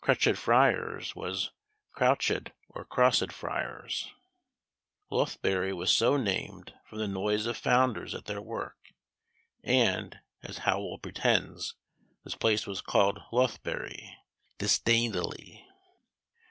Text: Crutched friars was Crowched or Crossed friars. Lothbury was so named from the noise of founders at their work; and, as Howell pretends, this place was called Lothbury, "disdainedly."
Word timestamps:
Crutched 0.00 0.38
friars 0.38 1.14
was 1.14 1.50
Crowched 1.94 2.52
or 2.70 2.86
Crossed 2.86 3.30
friars. 3.30 4.14
Lothbury 5.10 5.74
was 5.74 5.94
so 5.94 6.16
named 6.16 6.72
from 6.88 6.96
the 7.00 7.06
noise 7.06 7.44
of 7.44 7.58
founders 7.58 8.14
at 8.14 8.24
their 8.24 8.40
work; 8.40 8.78
and, 9.62 10.20
as 10.42 10.56
Howell 10.64 11.00
pretends, 11.00 11.74
this 12.22 12.34
place 12.34 12.66
was 12.66 12.80
called 12.80 13.20
Lothbury, 13.30 14.16
"disdainedly." 14.56 15.68